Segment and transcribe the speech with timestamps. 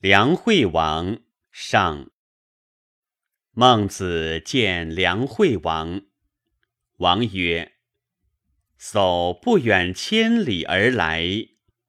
[0.00, 1.18] 梁惠王
[1.50, 2.12] 上。
[3.50, 6.02] 孟子见梁惠王，
[6.98, 7.72] 王曰
[8.78, 11.24] ：“叟不远千里而来，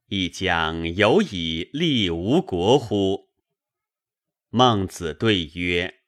[0.07, 3.29] 亦将有以利吴国乎？”
[4.49, 5.99] 孟子对曰：“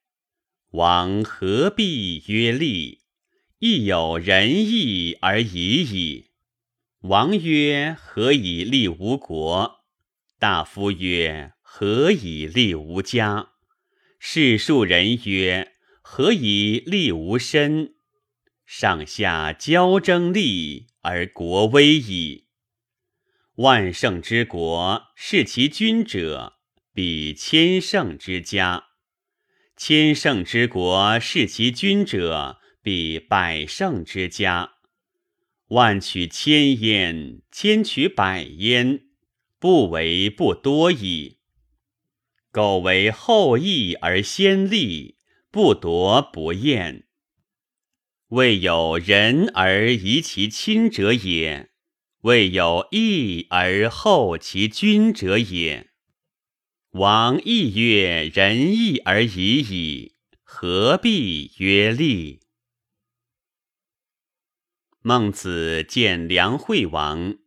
[0.73, 3.03] 王何必曰利？
[3.59, 6.31] 亦有仁义而已矣。”
[7.01, 9.85] 王曰：“何以利吴国？”
[10.41, 13.53] 大夫曰：何以立无家？
[14.19, 15.71] 是庶人曰：
[16.01, 17.95] 何以立无身？
[18.65, 22.49] 上下交争利而国危矣。
[23.55, 26.57] 万乘之国，视其君者，
[26.93, 28.89] 比千乘之家；
[29.77, 34.73] 千乘之国，视其君者，比百乘之家。
[35.69, 39.05] 万取千焉，千取百焉，
[39.57, 41.37] 不为不多矣。
[42.51, 45.17] 苟为后义而先立，
[45.49, 47.07] 不夺不厌。
[48.27, 51.71] 未有仁而遗其亲者也，
[52.21, 55.91] 未有义而后其君者也。
[56.91, 62.41] 王亦曰仁义而已矣，何必曰利？
[65.01, 67.37] 孟子见梁惠王，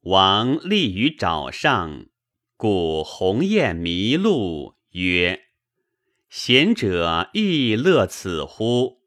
[0.00, 2.11] 王立于沼上。
[2.62, 5.46] 故鸿雁迷路曰
[6.30, 9.02] ：“贤者亦乐此乎？”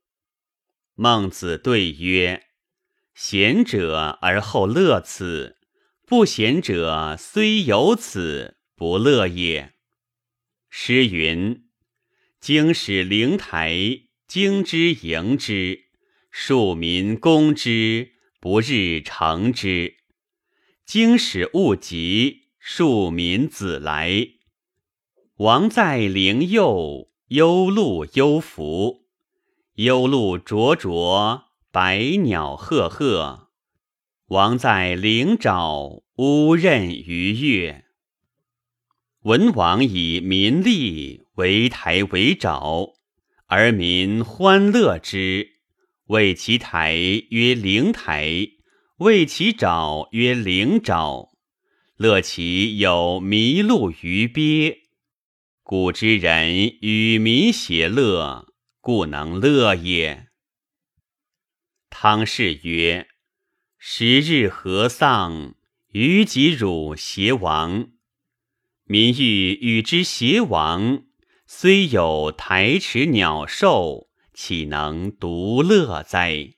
[0.94, 2.48] 孟子对曰
[3.16, 5.56] ：“贤者而后乐此，
[6.06, 9.76] 不贤者虽有此，不乐也。”
[10.70, 11.70] 诗云
[12.42, 13.74] ：“经使灵台，
[14.28, 15.86] 经之迎之，
[16.30, 19.96] 庶民攻之，不日成之。
[20.86, 24.10] 经使勿及。”庶民子来，
[25.36, 29.06] 王在灵佑，幽鹿幽伏。
[29.76, 33.50] 幽鹿灼灼，百鸟赫赫。
[34.30, 37.86] 王在灵沼，乌任鱼跃。
[39.22, 42.96] 文王以民利为台为沼，
[43.46, 45.50] 而民欢乐之，
[46.08, 46.96] 谓其台
[47.30, 48.48] 曰灵台，
[48.98, 51.35] 谓其沼曰灵沼。
[51.98, 54.82] 乐其有麋鹿于鳖，
[55.64, 60.28] 古之人与民偕乐，故能乐也。
[61.90, 63.08] 汤氏曰
[63.80, 65.56] ：“十日合丧，
[65.94, 67.92] 于己汝偕亡。
[68.84, 71.06] 民欲与之偕亡，
[71.48, 76.56] 虽有台池鸟兽，岂能独乐哉？”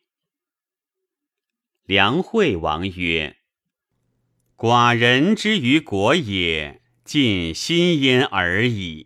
[1.85, 3.36] 梁惠王曰。
[4.57, 9.05] 寡人之于国也，尽心焉而已。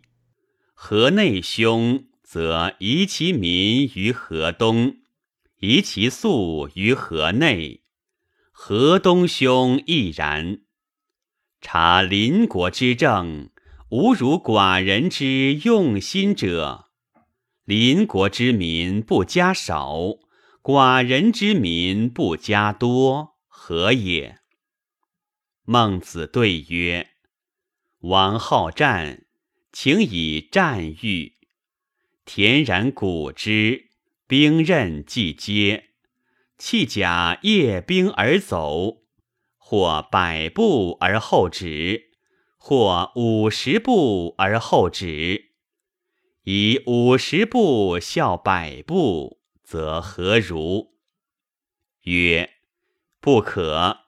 [0.72, 4.96] 河内兄，则移其民于河东，
[5.60, 7.82] 移其粟于河内；
[8.50, 10.62] 河东兄亦然。
[11.60, 13.50] 察邻国之政，
[13.90, 16.86] 无如寡人之用心者。
[17.66, 19.98] 邻国之民不加少，
[20.62, 24.38] 寡人之民不加多，何也？
[25.64, 27.10] 孟子对曰
[28.02, 29.26] ：“王好战，
[29.70, 31.34] 请以战喻。
[32.24, 33.90] 田然古之，
[34.26, 35.90] 兵刃既接，
[36.58, 39.04] 弃甲夜兵而走，
[39.56, 42.10] 或百步而后止，
[42.56, 45.52] 或五十步而后止。
[46.42, 50.96] 以五十步笑百步，则何如？”
[52.02, 52.54] 曰
[53.20, 54.00] ：“不可。”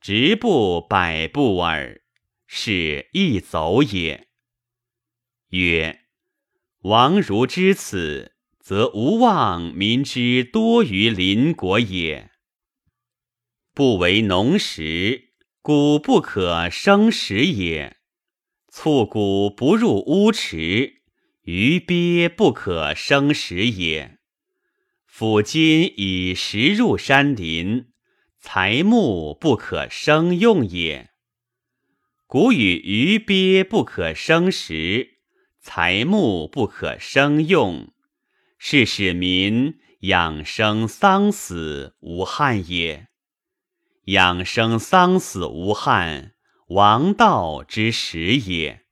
[0.00, 2.02] 直步百步耳，
[2.46, 4.28] 是亦走也。
[5.48, 6.02] 曰：
[6.82, 12.30] 王如知此，则无忘民之多于邻国也。
[13.74, 17.96] 不为农时，谷不可生食也；
[18.68, 21.02] 促谷不入乌池，
[21.42, 24.18] 鱼鳖不可生食也。
[25.06, 27.87] 夫今以食入山林。
[28.50, 31.10] 财木不可生用也。
[32.26, 35.18] 古语鱼鳖不可生食，
[35.60, 37.92] 财木不可生用，
[38.56, 43.08] 是使民养生丧死无憾也。
[44.04, 46.32] 养生丧死无憾，
[46.68, 48.86] 王道之始也。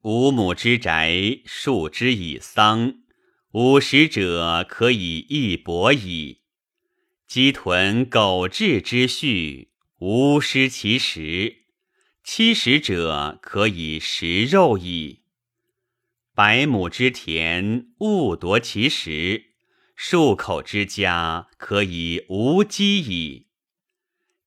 [0.00, 2.94] 五亩之宅，数之以桑，
[3.52, 6.38] 五十者可以一帛矣。
[7.28, 11.56] 鸡豚狗彘之畜，无失其食；
[12.24, 15.24] 七十者可以食肉矣。
[16.34, 19.42] 百亩之田，勿夺其食；
[19.94, 23.48] 数口之家，可以无饥矣。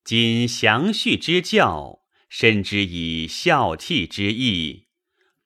[0.02, 4.88] 今详叙之教，甚之以孝悌之意，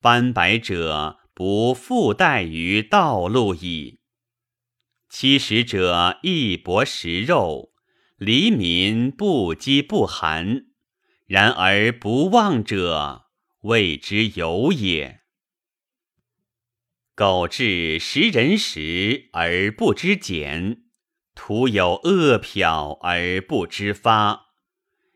[0.00, 4.00] 斑白者不复待于道路矣。
[5.18, 7.72] 七十者亦薄食肉，
[8.18, 10.66] 黎民不饥不寒。
[11.24, 13.22] 然而不忘者，
[13.62, 15.20] 谓之有也。
[17.14, 20.82] 苟至食人食而不知俭，
[21.34, 24.48] 徒有恶殍而不知发。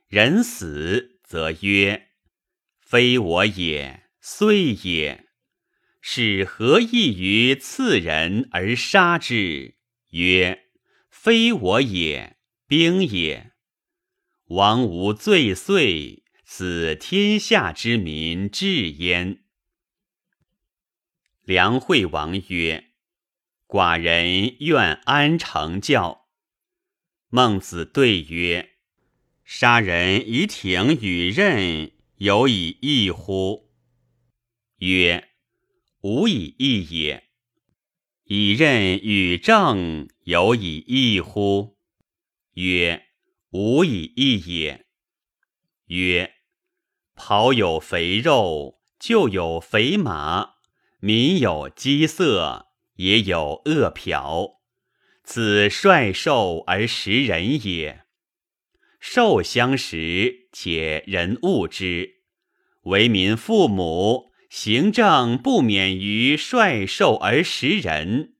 [0.08, 2.08] 人死则曰
[2.80, 5.26] ：“非我也，遂也。”
[6.00, 9.76] 是何异于刺人而杀之？
[10.10, 10.66] 曰
[11.10, 12.36] ：“非我也，
[12.66, 13.52] 兵也。”
[14.50, 19.44] 王无罪岁，此天下之民至焉。
[21.42, 22.90] 梁惠王曰
[23.68, 26.28] ：“寡人愿安成教。”
[27.30, 28.70] 孟子对曰
[29.44, 33.70] ：“杀人以挺与刃，有以义乎？”
[34.78, 35.28] 曰
[36.02, 37.29] ：“无以义也。”
[38.32, 41.76] 以任与政，有以义乎？
[42.54, 43.06] 曰。
[43.50, 44.86] 无以易也。
[45.86, 46.34] 曰：
[47.16, 50.58] 庖有肥肉，就有肥马；
[51.00, 54.60] 民有饥色，也有饿殍。
[55.24, 58.04] 此率兽而食人也。
[59.00, 62.20] 兽相食，且人恶之。
[62.82, 68.34] 为民父母，行政不免于率兽而食人，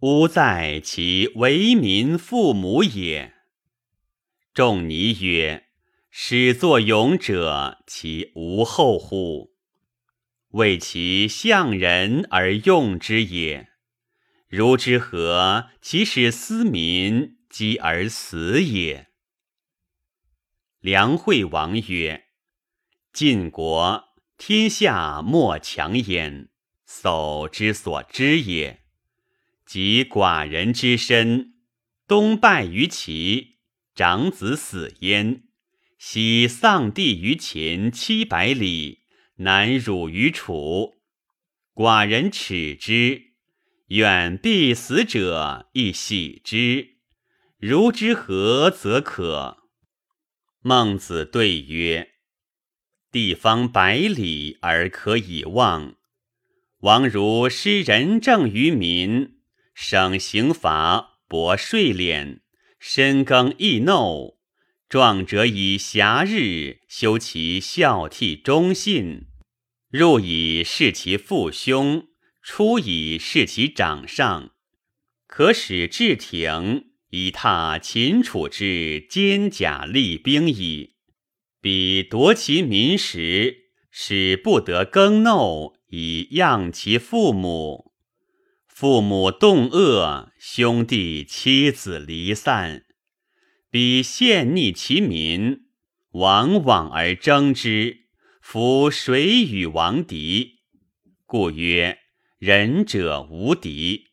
[0.00, 3.32] 吾在其为民父母也。
[4.52, 5.68] 仲尼曰
[6.12, 9.54] ：“始作俑者，其无后乎？
[10.50, 13.70] 为其象人而用之也。
[14.48, 15.70] 如之何？
[15.80, 19.06] 其使斯民饥而死也。”
[20.80, 22.26] 梁惠王曰
[23.14, 24.05] ：“晋国
[24.38, 26.48] 天下莫强焉，
[26.86, 28.82] 叟之所知也。
[29.64, 31.54] 及寡人之身，
[32.06, 33.56] 东败于齐。”
[33.96, 35.44] 长子死焉，
[35.96, 39.04] 西丧地于秦七百里，
[39.36, 40.96] 南辱于楚。
[41.72, 43.32] 寡人耻之，
[43.86, 46.98] 远必死者亦喜之。
[47.56, 49.62] 如之何则可？
[50.60, 52.10] 孟子对曰
[53.16, 55.94] ：“地方百里而可以望，
[56.80, 59.38] 王如施仁政于民，
[59.74, 62.40] 省刑罚，薄税敛。”
[62.78, 64.36] 深耕易耨，
[64.86, 69.22] 壮者以暇日修其孝悌忠信；
[69.88, 72.08] 入以事其父兄，
[72.42, 74.50] 出以事其长上。
[75.26, 80.95] 可使至庭，以踏秦楚之坚甲利兵矣。
[81.66, 87.92] 彼夺其民食，使不得耕耨，以养其父母。
[88.68, 92.84] 父母动恶，兄弟妻子离散，
[93.68, 95.62] 彼陷逆其民，
[96.12, 98.06] 往往而争之。
[98.40, 100.60] 夫谁与王敌？
[101.24, 101.98] 故曰：
[102.38, 104.04] 仁者无敌。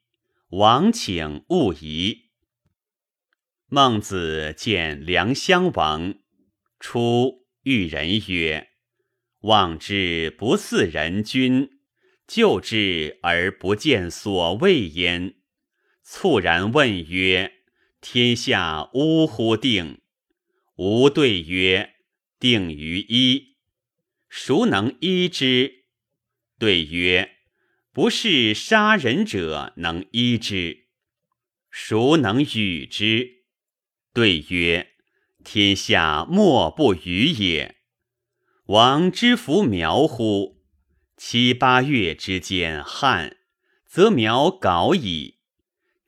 [0.49, 2.31] 王请勿疑。
[3.67, 6.15] 孟子见梁襄王，
[6.79, 8.69] 出遇人曰
[9.41, 11.69] ：“望之不似人君。”
[12.25, 15.35] 救之而不见所谓焉，
[16.01, 17.51] 猝然问曰
[17.99, 19.99] ：“天下呜呼定？”
[20.77, 21.95] 吾对曰
[22.39, 23.57] ：“定于一。”
[24.29, 25.83] 孰能依之？
[26.57, 27.35] 对曰
[27.91, 30.87] ：“不是杀人者能依之。”
[31.69, 33.43] 孰能与之？
[34.13, 34.92] 对曰
[35.43, 37.75] ：“天下莫不与也。”
[38.67, 40.63] 王之弗苗乎？
[41.17, 43.37] 七八月之间旱，
[43.85, 45.39] 则苗槁矣；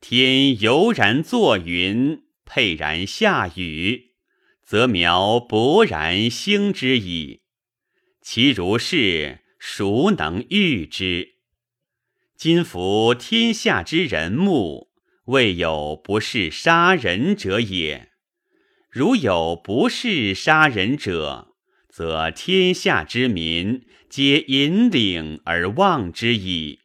[0.01, 4.13] 天犹然作云，沛然下雨，
[4.63, 7.44] 则苗勃然兴之矣。
[8.22, 11.36] 其如是，孰能御之？
[12.36, 14.92] 今夫天下之人目，
[15.25, 18.12] 未有不是杀人者也。
[18.96, 21.54] 如有不是杀人者，
[21.90, 26.80] 则天下之民皆引领而望之矣。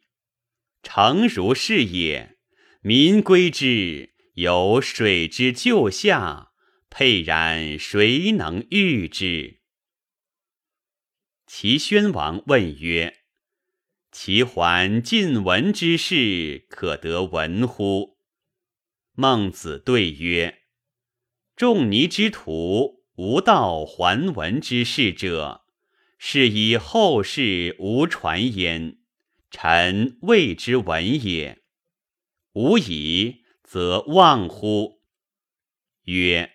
[0.83, 2.35] 诚如是也，
[2.81, 6.49] 民归之，有水之就下，
[6.89, 9.61] 沛然谁能御之？
[11.47, 13.19] 齐宣王问曰
[14.11, 18.17] ：“齐桓晋文之事，可得闻乎？”
[19.15, 20.60] 孟子对曰
[21.61, 25.61] ：“仲尼之徒，无道还文之事者，
[26.17, 28.97] 是以后世无传焉。
[29.51, 31.61] 臣谓之闻也。
[32.53, 35.01] 吾以则忘乎？”
[36.05, 36.51] 曰：“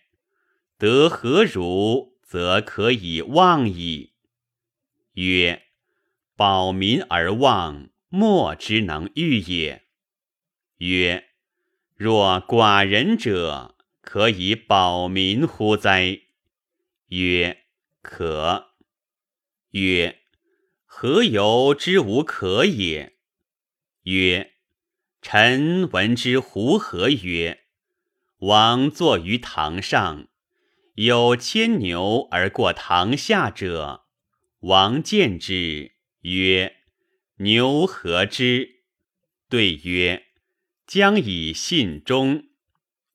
[0.77, 4.15] 得何如，则可以忘矣。”
[5.15, 5.67] 曰
[6.35, 9.85] ：“保民而忘，莫之能御也。”
[10.79, 11.29] 曰
[11.95, 13.75] ：“若寡人者，
[14.07, 16.21] 可以保民乎哉？”
[17.11, 17.65] 曰
[18.01, 18.69] ：“可。”
[19.73, 20.21] 曰
[20.87, 23.17] ：“何由之无可也？”
[24.05, 24.53] 曰
[25.21, 27.65] ：“臣闻之胡何曰
[28.39, 30.29] ：‘王坐于堂上，
[30.95, 34.05] 有牵牛而过堂下者。’”
[34.61, 36.77] 王见之曰
[37.39, 38.83] ：“牛何之？”
[39.51, 40.27] 对曰
[40.87, 42.45] ：“将以信中。”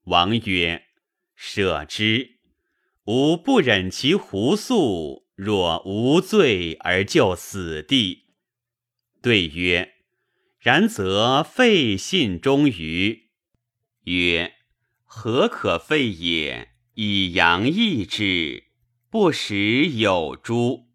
[0.06, 0.86] 王曰
[1.36, 2.40] ：“舍之。
[3.06, 8.26] 吾不忍其胡诉，若无罪而就死地。”
[9.22, 9.94] 对曰
[10.60, 13.30] ：“然则废信忠于？”
[14.06, 14.56] 曰
[15.06, 16.70] ：“何可废也？
[16.96, 18.66] 以阳易之，
[19.10, 20.88] 不使有诸？”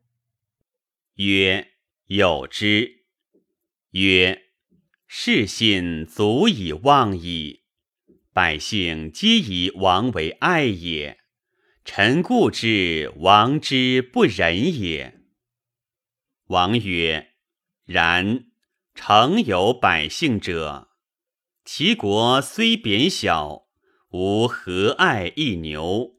[1.16, 1.72] 曰：
[2.06, 3.04] 有之。
[3.92, 4.50] 曰：
[5.06, 7.62] 是信足以忘矣。
[8.36, 11.20] 百姓皆以王为爱也，
[11.86, 15.22] 臣故之王之不仁也。
[16.48, 17.30] 王曰：
[17.86, 18.44] 然。
[18.94, 20.90] 诚有百姓者，
[21.64, 23.68] 其国虽贬小，
[24.10, 26.16] 吾何爱一牛？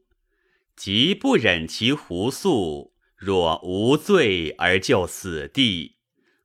[0.74, 2.96] 即不忍其胡诉。
[3.16, 5.98] 若无罪而就死地，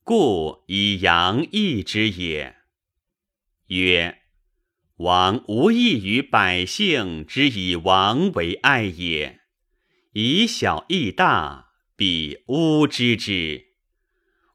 [0.03, 2.57] 故以羊易之也。
[3.67, 4.22] 曰：
[4.97, 9.39] 王无益于百姓之以王为爱也。
[10.13, 13.73] 以小易大，必诬之之。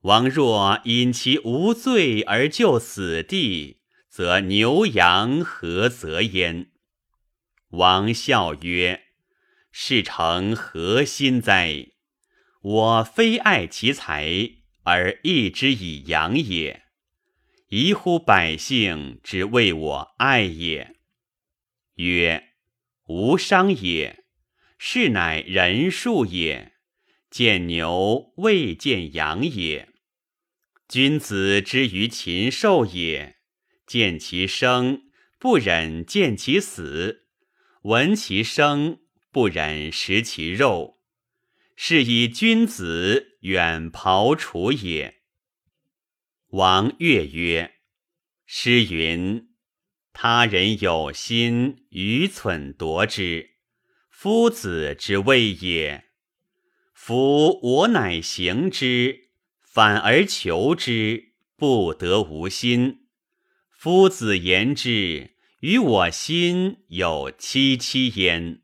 [0.03, 6.71] 王若因其无罪而就死地，则牛羊何则焉？
[7.71, 9.03] 王笑曰：
[9.73, 11.89] 事成何心哉？
[12.63, 14.53] 我非爱其财
[14.85, 16.85] 而义之以羊也，
[17.69, 20.97] 宜乎百姓之为我爱也。
[21.97, 22.55] 曰：
[23.05, 24.25] 无伤也，
[24.79, 26.73] 是乃人数也。
[27.31, 29.91] 见牛未见羊也。
[30.89, 33.37] 君子之于禽兽也，
[33.87, 35.03] 见其生
[35.39, 37.27] 不忍见其死，
[37.83, 41.01] 闻其声不忍食其肉。
[41.77, 45.18] 是以君子远庖厨也。
[46.53, 47.75] 王悦曰
[48.47, 49.49] ：“诗云
[50.15, 53.51] ：‘他人有心，愚蠢夺之，
[54.11, 56.05] 夫子之谓也。
[56.95, 59.29] 夫我乃行之，
[59.61, 63.09] 反而求之，不得无心。
[63.71, 68.63] 夫子言之，与我心有戚戚焉。’”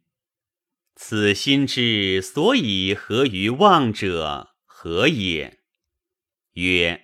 [0.96, 5.58] 此心之所以合于望者何也？
[6.52, 7.03] 曰：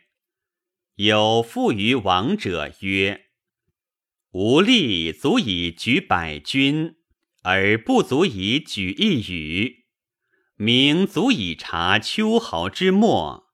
[1.02, 3.28] 有负于王者曰：
[4.32, 6.96] 无力足以举百军，
[7.42, 9.86] 而不足以举一羽；
[10.56, 13.46] 明足以察秋毫之末，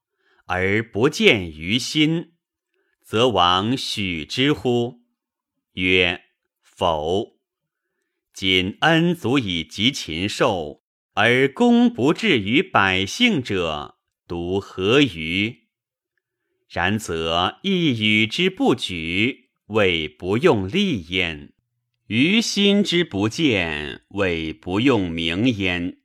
[0.47, 2.33] 而不见于心，
[3.01, 5.03] 则王许之乎？
[5.75, 6.23] 曰：
[6.61, 7.37] 否。
[8.33, 15.66] 今恩足以及禽兽，而功不至于百姓者，独何于？
[16.67, 21.53] 然则一语之不举，谓不用力焉；
[22.07, 25.99] 于心之不见，谓不用名焉；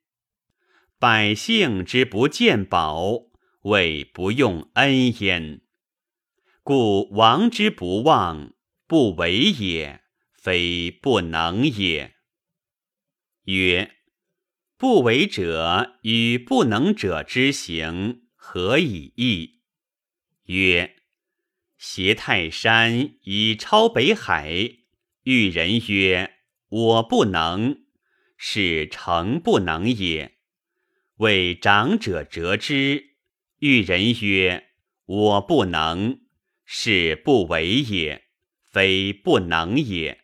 [0.99, 3.23] 百姓之不见宝，
[3.63, 5.63] 谓不用恩焉。
[6.63, 8.55] 故王之不忘，
[8.87, 10.03] 不为也，
[10.33, 12.15] 非不能也。
[13.47, 13.97] 曰：
[14.77, 19.62] 不为者与不能者之行，何以异？
[20.45, 20.97] 曰：
[21.79, 24.53] 挟泰山以超北海，
[25.25, 26.35] 遇人曰
[26.69, 27.83] ：“我不能。”
[28.37, 30.39] 是诚不能也。
[31.19, 33.15] 为长者折之，
[33.59, 34.71] 遇人曰
[35.07, 36.21] ：“我不能。”
[36.67, 38.25] 是不为也，
[38.71, 40.23] 非不能也。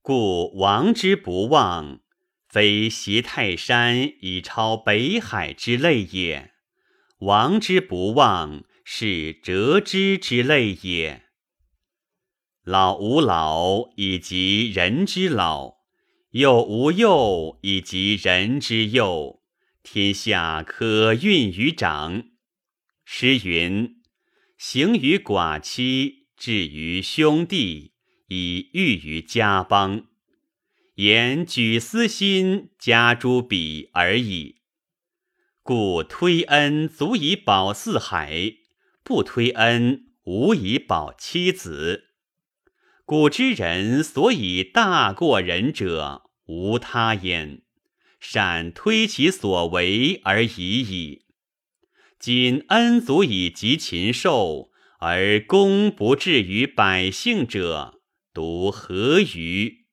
[0.00, 2.00] 故王之不忘，
[2.48, 6.52] 非挟泰山以超北海之类也，
[7.18, 11.24] 王之不忘，是折枝之类也。
[12.62, 15.78] 老吾老以及人之老，
[16.30, 19.42] 幼吾幼以及人之幼，
[19.82, 22.28] 天下可运于长。
[23.04, 23.96] 诗云
[24.56, 27.92] ：“行于寡妻，至于兄弟，
[28.28, 30.06] 以喻于家邦。”
[30.94, 34.60] 言举私心，加诸彼而已。
[35.64, 38.58] 故推恩足以保四海，
[39.06, 42.08] 不推恩无以保妻子。
[43.04, 47.62] 古之人所以大过人者，无他焉，
[48.18, 51.26] 善推其所为而已矣。
[52.18, 58.00] 今恩足以及禽兽，而功不至于百姓者，
[58.34, 59.86] 独何于？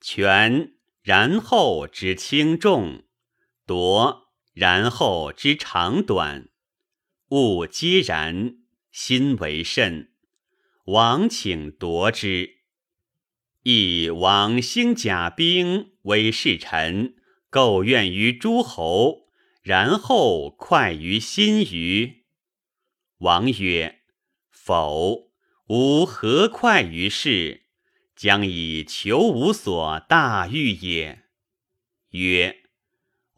[0.00, 3.04] 权然后之轻重，
[3.64, 6.48] 夺然后之长短，
[7.30, 8.56] 物皆然，
[8.90, 10.10] 心为甚。
[10.86, 12.56] 王请夺之，
[13.62, 17.14] 亦王兴甲兵，为侍臣，
[17.48, 19.28] 构怨于诸侯，
[19.62, 22.24] 然后快于心于。
[23.18, 24.00] 王曰
[24.50, 25.30] ：“否，
[25.68, 27.66] 吾何快于事？
[28.16, 31.26] 将以求无所大欲也。”
[32.10, 32.64] 曰：“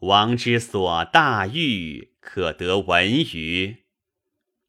[0.01, 3.77] 王之所大欲，可得闻于？”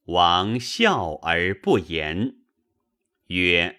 [0.05, 2.37] 王笑而不言。
[3.29, 3.79] 曰：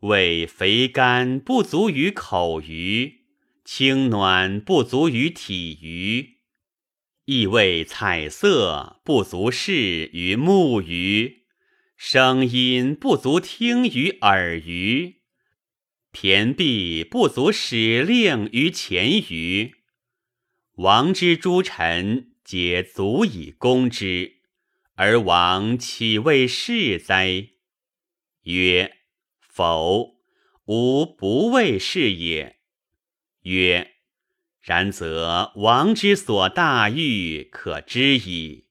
[0.00, 3.24] 为肥甘不足于口鱼，
[3.64, 6.36] 清暖不足于体鱼，
[7.24, 11.42] 亦为彩色不足视于目鱼，
[11.96, 15.16] 声音不足听于耳鱼，
[16.12, 19.74] 骈璧不足使令于前鱼。
[20.76, 24.39] 王之诸臣皆足以攻之，
[25.02, 27.52] 而王岂为是哉？
[28.42, 28.98] 曰：
[29.48, 30.16] 否，
[30.66, 32.58] 吾不为是也。
[33.44, 33.92] 曰：
[34.60, 38.66] 然则王之所大欲，可知矣。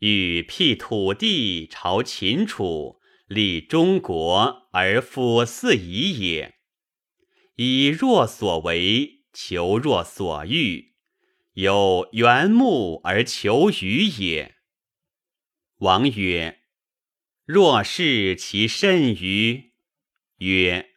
[0.00, 6.56] 欲辟土地，朝秦楚，立中国，而复四夷也。
[7.54, 10.94] 以若所为，求若所欲，
[11.52, 14.53] 有缘木而求鱼也。
[15.84, 16.60] 王曰。
[17.44, 19.72] 若是其甚于？
[20.38, 20.94] 曰：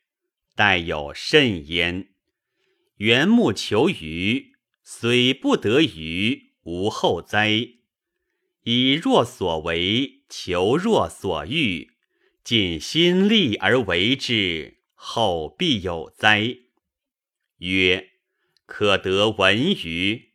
[0.56, 2.08] 待有甚焉。
[2.95, 7.50] 缘木求鱼，虽不得鱼，无后哉？
[8.63, 11.91] 以若所为，求若所欲，
[12.45, 16.60] 尽心力而为之，后必有哉？
[17.58, 18.12] 曰：
[18.65, 20.32] 可得闻于？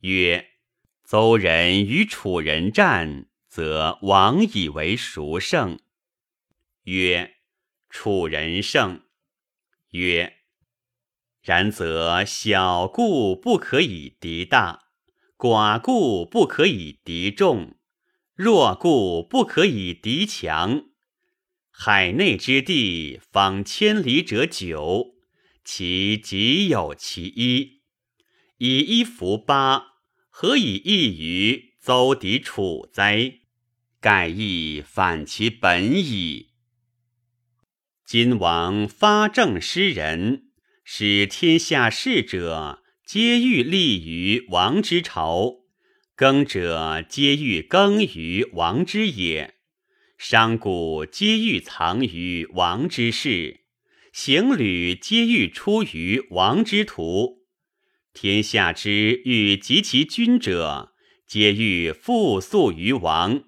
[0.00, 0.48] 曰：
[1.04, 3.28] 邹人与楚人战。
[3.54, 5.78] 则王以为孰胜？
[6.84, 7.34] 曰：
[7.90, 9.02] 楚人胜。
[9.90, 10.38] 曰：
[11.42, 14.84] 然则小故不可以敌大，
[15.36, 17.76] 寡故不可以敌众，
[18.32, 20.86] 弱故不可以敌强。
[21.70, 25.16] 海内之地，方千里者九，
[25.62, 27.82] 其极有其一。
[28.56, 29.98] 以一服八，
[30.30, 33.40] 何以异于邹敌楚哉？
[34.02, 36.48] 盖亦反其本矣。
[38.04, 40.46] 今王发政施人，
[40.82, 45.60] 使天下士者皆欲立于王之朝，
[46.16, 49.54] 耕者皆欲耕于王之野，
[50.18, 53.60] 商贾皆欲藏于王之室，
[54.12, 57.44] 行旅皆欲出于王之途。
[58.12, 60.92] 天下之欲及其君者，
[61.24, 63.44] 皆欲复宿于王。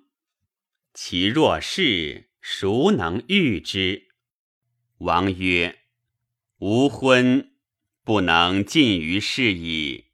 [0.97, 4.07] 其若是，孰能御之？
[4.99, 5.81] 王曰
[6.61, 7.51] ：“吾婚
[8.05, 10.05] 不能尽于事矣。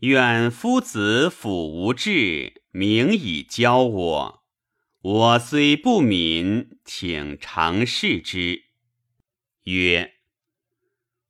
[0.00, 4.42] 愿夫子辅无志，明以教我。
[5.02, 8.64] 我虽不敏，请尝试之。”
[9.62, 10.14] 曰：“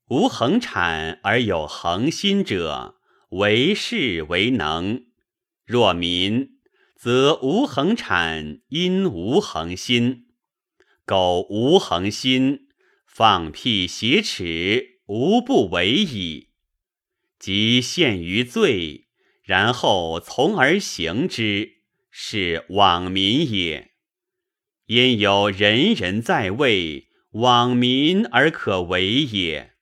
[0.08, 2.98] 无恒产而有恒心者，
[3.32, 5.04] 为士为能。
[5.66, 6.54] 若民。”
[6.98, 10.24] 则无恒产，因无恒心；
[11.06, 12.66] 苟无恒心，
[13.06, 16.48] 放屁挟耻，无不为矣。
[17.38, 19.06] 即陷于罪，
[19.44, 23.92] 然后从而行之，是罔民也。
[24.86, 29.74] 因有人人在位，罔民而可为也。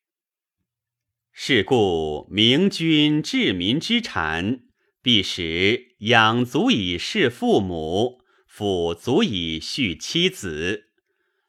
[1.32, 4.65] 是故明君治民之产。
[5.06, 10.88] 必使养足以侍父母，抚足以恤妻子，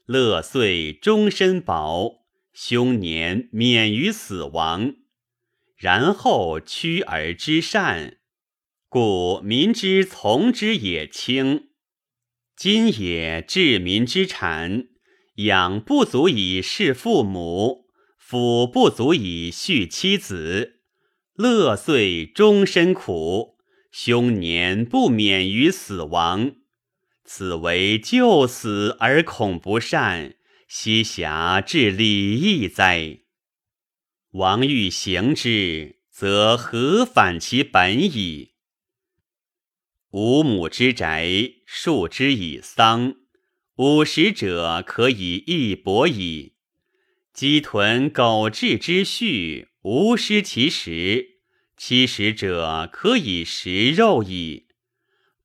[0.06, 2.20] 乐岁终身保，
[2.54, 4.98] 凶年免于死亡。
[5.76, 8.20] 然后屈而知善，
[8.88, 11.70] 故民之从之也轻。
[12.56, 14.89] 今也治民之产，
[15.38, 17.88] 养不足以侍父母，
[18.20, 20.77] 辅不足以恤妻子，
[21.38, 23.60] 乐岁终身苦，
[23.91, 26.56] 凶年不免于死亡。
[27.23, 30.34] 此为救死而恐不善，
[30.67, 33.19] 奚暇治礼义哉？
[34.32, 38.54] 王欲行之，则何反其本矣？
[40.10, 41.28] 五亩之宅，
[41.67, 43.13] 数之以桑；
[43.76, 46.56] 五十者，可以一帛矣。
[47.32, 51.38] 鸡豚狗彘之畜，无失其食；
[51.78, 54.65] 七十者，可以食肉矣。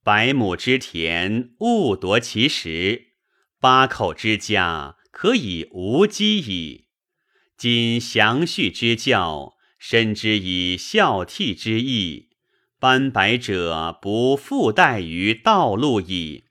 [0.03, 3.13] 百亩之田，勿夺其食；
[3.61, 6.87] 八口之家，可以无饥矣。
[7.55, 12.27] 今详叙之教，深知以孝悌之义。
[12.77, 16.47] 斑白者不复待于道路矣。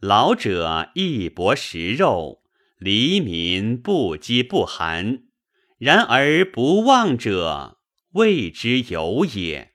[0.00, 2.40] 老者亦薄食肉，
[2.78, 5.23] 黎民不饥不寒。
[5.84, 7.76] 然而不忘者，
[8.12, 9.73] 谓之有也。